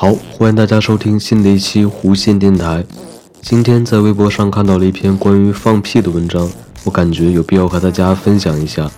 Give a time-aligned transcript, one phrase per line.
[0.00, 2.84] 好欢迎大家收听新的一期弧线电台。
[3.42, 6.48] 今天在微博上看到了一篇关于放屁的文章，
[6.84, 8.88] 我感觉有必要和大家分享一下。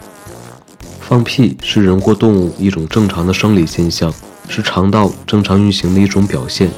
[1.01, 4.13] 放屁是人或动物一种正常的生理现象，
[4.47, 6.71] 是肠道正常运行的一种表现。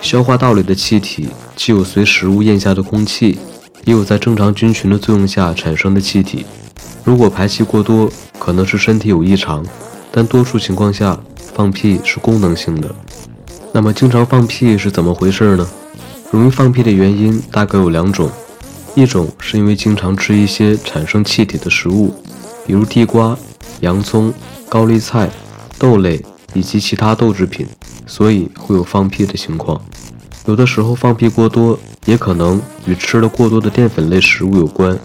[0.00, 3.38] 消化道里的气体既有随食物咽下的空气，
[3.84, 6.44] 也有在正常菌群的作用下产生的气体。
[7.04, 9.64] 如果排气过多，可能是身体有异常，
[10.10, 11.16] 但多数情况下，
[11.54, 12.92] 放屁是功能性的。
[13.76, 15.68] 那么，经常放屁是怎么回事呢？
[16.30, 18.30] 容易放屁的原因大概有两种，
[18.94, 22.14] 一种是因为经常吃一些产生气体的食物，
[22.64, 23.36] 比如地瓜、
[23.80, 24.32] 洋葱、
[24.68, 25.28] 高丽菜、
[25.76, 27.66] 豆类以及其他豆制品，
[28.06, 29.82] 所以会有放屁的情况。
[30.46, 34.96] 有的时候放屁过多，也可能与吃了过多的淀粉类食物有关，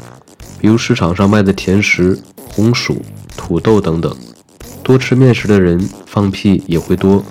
[0.59, 2.19] 比如市场上卖的甜食、
[2.53, 3.01] 红薯、
[3.35, 4.15] 土豆等等。
[4.83, 7.25] 多吃面食的人放屁也会多。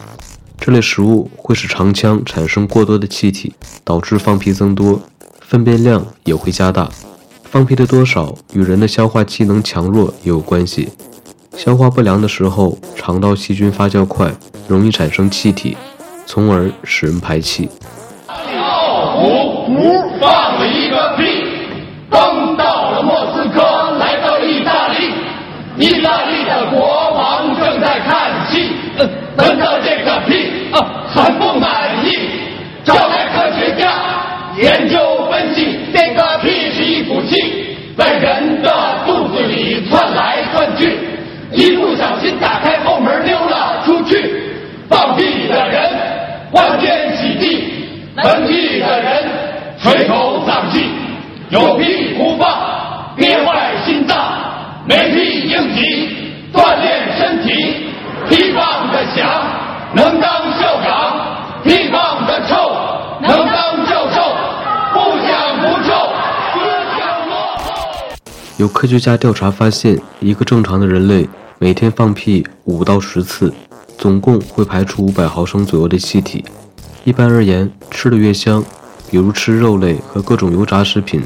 [0.69, 5.01] 这类食物会使肠腔产生过多的气体，导致放屁增多，
[5.41, 6.87] 粪便量也会加大。
[7.43, 10.91] 放屁的多少与人的消化机能强弱也有关系。
[11.57, 14.31] 消化不良的时候，肠道细菌发酵快，
[14.69, 15.75] 容易产生气体，
[16.27, 17.71] 从而使人排气。
[18.29, 21.47] 奥古古放了一个屁，
[22.11, 23.63] 登到了莫斯科，
[23.97, 25.15] 来到意大利，
[25.79, 28.69] 意大利的国王正在看戏，
[29.39, 30.59] 闻到这个屁。
[31.19, 32.17] 很不满意，
[32.85, 33.91] 找来科学家
[34.57, 38.73] 研究分析，这个屁是一股气，在人的
[39.05, 40.97] 肚子里窜来窜去，
[41.51, 44.45] 一不小心打开后门溜了出去。
[44.89, 45.91] 放屁的人
[46.53, 47.65] 欢天喜地，
[48.23, 49.25] 闻屁的人
[49.83, 50.89] 垂头丧气，
[51.51, 54.17] 有屁不放，憋坏心脏，
[54.87, 56.17] 没屁应急，
[56.53, 57.91] 锻炼身体，
[58.31, 59.29] 屁放的响，
[59.95, 60.39] 能当。
[68.59, 71.29] 有科学家调查发现，一个正常的人类
[71.61, 73.55] 每天放屁五到十次，
[73.97, 76.45] 总共会排出五百毫升左右的气体。
[77.05, 78.65] 一般而言，吃的越香，
[79.09, 81.23] 比如吃肉类和各种油炸食品，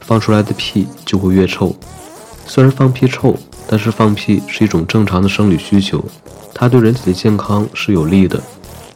[0.00, 1.76] 放出来的屁就会越臭。
[2.46, 3.36] 虽然放屁臭，
[3.66, 6.02] 但是放屁是一种正常的生理需求，
[6.54, 8.42] 它对人体的健康是有利的。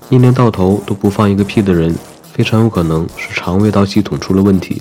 [0.08, 1.94] 一年到头都不放一个屁的人，
[2.32, 4.80] 非常有可能是肠胃道系统出了问题。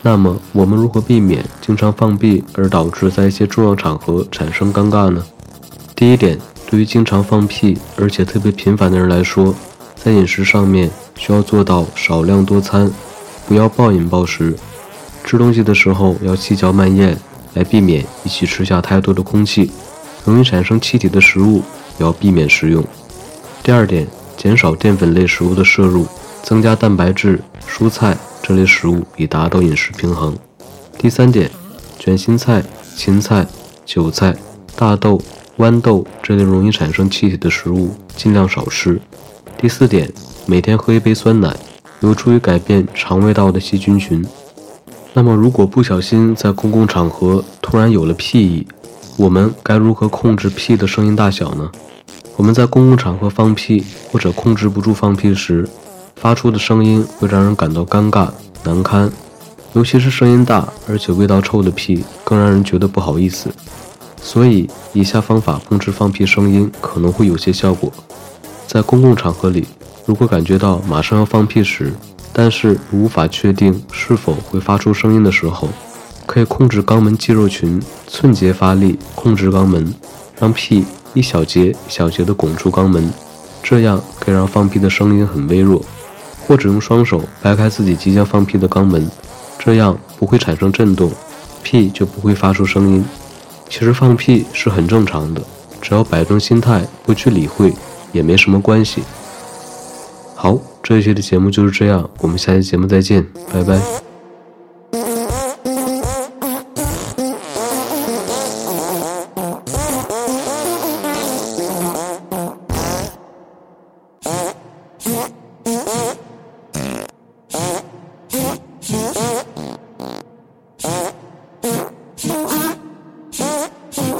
[0.00, 5.22] 那么，我们如何避免经常放屁而导致在一些重要场合产生尴尬呢？
[5.96, 6.38] 第一点，
[6.70, 9.52] 对于经常放屁而且特别频繁的人来说，
[9.96, 12.90] 在饮食上面需要做到少量多餐，
[13.48, 14.56] 不要暴饮暴食。
[15.24, 17.18] 吃东西的时候要细嚼慢咽，
[17.54, 19.70] 来避免一起吃下太多的空气，
[20.24, 21.56] 容易产生气体的食物
[21.98, 22.82] 也要避免食用。
[23.64, 24.06] 第二点，
[24.36, 26.06] 减少淀粉类食物的摄入，
[26.44, 28.16] 增加蛋白质、蔬菜。
[28.48, 30.34] 这类食物以达到饮食平衡。
[30.96, 31.50] 第三点，
[31.98, 32.64] 卷心菜、
[32.96, 33.46] 芹菜、
[33.84, 34.34] 韭菜、
[34.74, 35.20] 大豆、
[35.58, 38.98] 豌豆这类容易产生气体的食物尽量少吃。
[39.58, 40.10] 第四点，
[40.46, 41.54] 每天喝一杯酸奶，
[42.00, 44.24] 有助于改变肠胃道的细菌群。
[45.12, 48.66] 那么，如果不小心在公共场合突然有了屁意，
[49.18, 51.70] 我们该如何控制屁的声音大小呢？
[52.38, 55.68] 我们在公共场合放屁或者控制不住放屁时，
[56.20, 58.28] 发出的声音会让人感到尴尬
[58.64, 59.10] 难堪，
[59.72, 63.50] 尤其是声音大而且味道臭的屁，更让人觉得不好意思。
[64.20, 67.92] 所以，以下方法控制放屁声音可能会有些效果。
[68.66, 69.64] 在公共场合里，
[70.04, 71.92] 如果感觉到马上要放屁时，
[72.32, 75.68] 但是无法确定是否会发出声音的时候，
[76.26, 79.94] 可以控制肛门肌肉群，寸节发力控制肛门，
[80.38, 83.10] 让屁一小节一小节地拱出肛门，
[83.62, 85.82] 这样可以让放屁的声音很微弱。
[86.48, 89.06] 或者用双手掰开自己即将放屁的肛门，
[89.58, 91.12] 这样不会产生震动，
[91.62, 93.04] 屁就不会发出声音。
[93.68, 95.42] 其实放屁是很正常的，
[95.82, 97.74] 只要摆正心态，不去理会，
[98.12, 99.02] 也没什么关系。
[100.34, 104.07] 好，这一期的节目就是这样，我们下期节目再见，拜拜。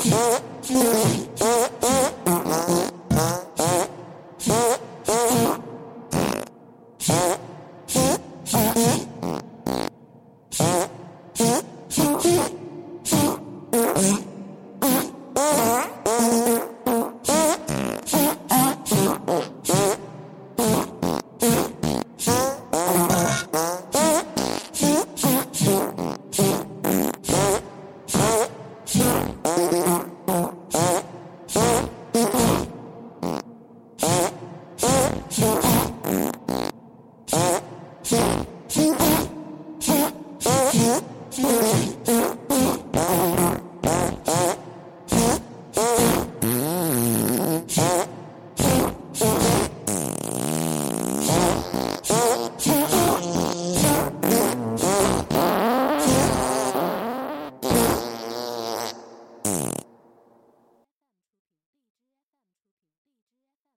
[0.05, 1.28] Oh, my God.